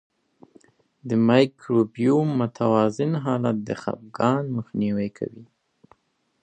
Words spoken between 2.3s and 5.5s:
متوازن حالت د خپګان مخنیوی کوي.